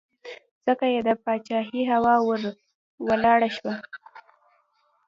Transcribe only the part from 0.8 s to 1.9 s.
یې د پاچهۍ